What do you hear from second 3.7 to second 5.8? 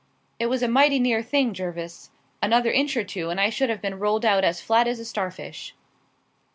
been rolled out as flat as a starfish."